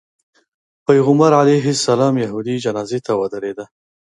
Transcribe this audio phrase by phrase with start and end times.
[0.87, 3.65] پیغمبر علیه السلام یهودي جنازې ته ودرېده.